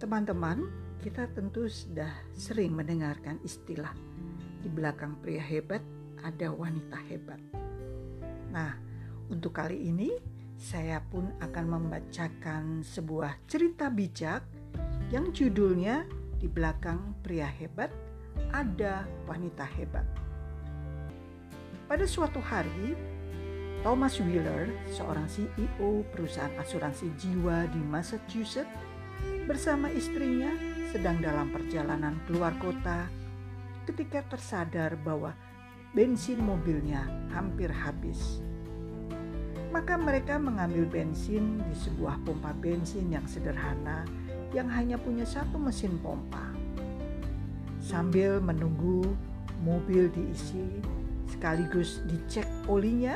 Teman-teman, 0.00 0.64
kita 1.04 1.28
tentu 1.36 1.68
sudah 1.68 2.08
sering 2.32 2.72
mendengarkan 2.72 3.36
istilah 3.44 3.92
di 4.64 4.72
belakang 4.72 5.12
pria 5.20 5.44
hebat 5.44 5.84
ada 6.24 6.48
wanita 6.48 6.96
hebat. 7.04 7.36
Nah, 8.48 8.80
untuk 9.28 9.60
kali 9.60 9.76
ini 9.92 10.08
saya 10.56 11.04
pun 11.04 11.28
akan 11.44 11.64
membacakan 11.68 12.80
sebuah 12.80 13.44
cerita 13.44 13.92
bijak 13.92 14.40
yang 15.12 15.36
judulnya 15.36 16.08
di 16.40 16.48
belakang 16.48 17.12
pria 17.20 17.44
hebat 17.44 17.92
ada 18.56 19.04
wanita 19.28 19.68
hebat. 19.76 20.08
Pada 21.84 22.08
suatu 22.08 22.40
hari, 22.40 22.96
Thomas 23.84 24.16
Wheeler, 24.16 24.72
seorang 24.96 25.28
CEO 25.28 26.08
perusahaan 26.08 26.56
asuransi 26.56 27.12
jiwa 27.20 27.68
di 27.68 27.84
Massachusetts, 27.84 28.88
bersama 29.48 29.90
istrinya 29.90 30.54
sedang 30.90 31.18
dalam 31.18 31.50
perjalanan 31.50 32.18
keluar 32.26 32.54
kota 32.58 33.06
ketika 33.86 34.22
tersadar 34.30 34.94
bahwa 35.02 35.34
bensin 35.90 36.38
mobilnya 36.38 37.02
hampir 37.34 37.70
habis. 37.70 38.38
Maka 39.70 39.94
mereka 39.94 40.38
mengambil 40.38 40.86
bensin 40.86 41.62
di 41.62 41.74
sebuah 41.78 42.22
pompa 42.26 42.50
bensin 42.58 43.10
yang 43.10 43.26
sederhana 43.26 44.02
yang 44.50 44.66
hanya 44.66 44.98
punya 44.98 45.22
satu 45.22 45.58
mesin 45.58 45.94
pompa. 46.02 46.50
Sambil 47.78 48.42
menunggu 48.42 49.06
mobil 49.62 50.10
diisi 50.10 50.82
sekaligus 51.30 52.02
dicek 52.10 52.46
olinya, 52.66 53.14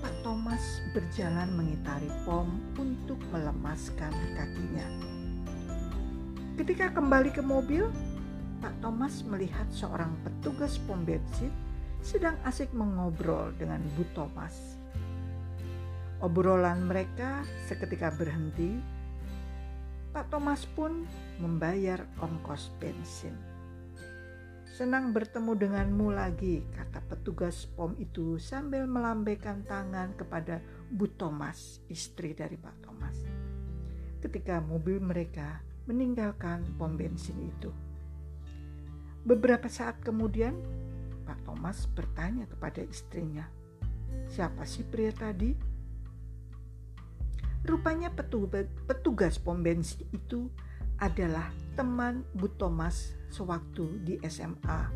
Pak 0.00 0.24
Thomas 0.24 0.80
berjalan 0.96 1.52
mengitari 1.52 2.08
pom 2.24 2.48
untuk 2.80 3.20
melemaskan 3.32 4.12
kakinya. 4.36 5.15
Ketika 6.56 6.88
kembali 6.88 7.36
ke 7.36 7.44
mobil, 7.44 7.84
Pak 8.64 8.80
Thomas 8.80 9.20
melihat 9.28 9.68
seorang 9.68 10.16
petugas 10.24 10.80
pom 10.88 11.04
bensin 11.04 11.52
sedang 12.00 12.32
asik 12.48 12.72
mengobrol 12.72 13.52
dengan 13.60 13.84
Bu 13.92 14.08
Thomas. 14.16 14.80
Obrolan 16.24 16.88
mereka 16.88 17.44
seketika 17.68 18.08
berhenti. 18.08 18.72
Pak 20.16 20.32
Thomas 20.32 20.64
pun 20.72 21.04
membayar 21.44 22.08
ongkos 22.24 22.72
bensin. 22.80 23.36
Senang 24.64 25.12
bertemu 25.12 25.60
denganmu 25.60 26.08
lagi, 26.08 26.64
kata 26.72 27.04
petugas 27.04 27.68
pom 27.76 27.92
itu 28.00 28.40
sambil 28.40 28.88
melambaikan 28.88 29.60
tangan 29.68 30.16
kepada 30.16 30.64
Bu 30.88 31.04
Thomas, 31.20 31.84
istri 31.92 32.32
dari 32.32 32.56
Pak 32.56 32.76
Thomas. 32.80 33.16
Ketika 34.24 34.64
mobil 34.64 35.04
mereka 35.04 35.75
meninggalkan 35.86 36.62
pom 36.76 36.98
bensin 36.98 37.38
itu. 37.42 37.70
Beberapa 39.26 39.66
saat 39.66 39.98
kemudian, 40.02 40.54
Pak 41.26 41.42
Thomas 41.42 41.86
bertanya 41.90 42.46
kepada 42.46 42.82
istrinya, 42.82 43.46
"Siapa 44.30 44.62
sih 44.62 44.86
pria 44.86 45.10
tadi?" 45.10 45.54
Rupanya 47.66 48.14
petugas 48.86 49.42
pom 49.42 49.58
bensin 49.58 50.06
itu 50.14 50.46
adalah 51.02 51.50
teman 51.74 52.22
Bu 52.32 52.46
Thomas 52.54 53.18
sewaktu 53.28 54.06
di 54.06 54.14
SMA. 54.22 54.86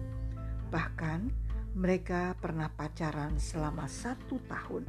Bahkan 0.70 1.20
mereka 1.74 2.38
pernah 2.38 2.70
pacaran 2.70 3.36
selama 3.38 3.90
satu 3.90 4.38
tahun. 4.46 4.86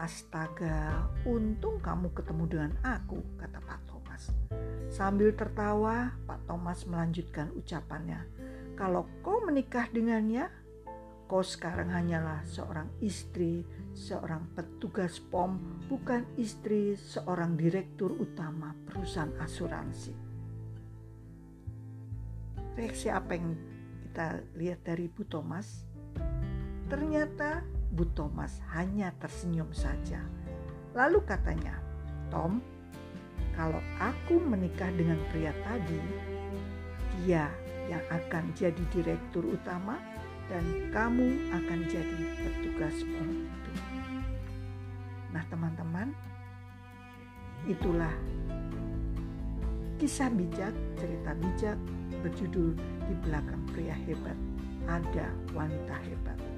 Astaga, 0.00 1.10
untung 1.28 1.76
kamu 1.82 2.08
ketemu 2.16 2.44
dengan 2.48 2.72
aku, 2.80 3.20
kata 3.36 3.60
Pak 3.60 3.80
Thomas. 3.84 4.32
Sambil 4.90 5.32
tertawa, 5.38 6.12
Pak 6.26 6.50
Thomas 6.50 6.82
melanjutkan 6.84 7.54
ucapannya. 7.54 8.26
Kalau 8.74 9.06
kau 9.22 9.38
menikah 9.46 9.86
dengannya, 9.88 10.50
kau 11.30 11.46
sekarang 11.46 11.94
hanyalah 11.94 12.42
seorang 12.42 12.90
istri, 12.98 13.62
seorang 13.94 14.50
petugas 14.58 15.22
POM, 15.22 15.86
bukan 15.86 16.26
istri 16.34 16.98
seorang 16.98 17.54
direktur 17.54 18.10
utama 18.18 18.74
perusahaan 18.90 19.30
asuransi 19.38 20.30
reaksi 22.80 23.12
apa 23.12 23.36
yang 23.36 23.52
kita 24.08 24.40
lihat 24.56 24.80
dari 24.88 25.04
Bu 25.12 25.28
Thomas? 25.28 25.84
Ternyata 26.88 27.60
Bu 27.92 28.08
Thomas 28.16 28.56
hanya 28.72 29.12
tersenyum 29.20 29.68
saja. 29.76 30.24
Lalu 30.96 31.22
katanya, 31.28 31.76
Tom, 32.32 32.64
kalau 33.60 33.84
aku 34.00 34.40
menikah 34.40 34.88
dengan 34.96 35.20
pria 35.28 35.52
tadi, 35.68 36.00
dia 37.20 37.44
yang 37.92 38.00
akan 38.08 38.56
jadi 38.56 38.80
direktur 38.88 39.44
utama 39.44 40.00
dan 40.48 40.64
kamu 40.88 41.52
akan 41.52 41.84
jadi 41.84 42.24
petugas 42.40 42.96
pom 43.04 43.28
itu. 43.28 43.72
Nah 45.28 45.44
teman-teman, 45.52 46.16
itulah 47.68 48.16
kisah 50.00 50.32
bijak, 50.32 50.72
cerita 50.96 51.36
bijak 51.36 51.76
berjudul 52.24 52.72
Di 52.80 53.14
Belakang 53.28 53.60
Pria 53.76 53.92
Hebat 53.92 54.40
Ada 54.88 55.36
Wanita 55.52 56.00
Hebat. 56.08 56.49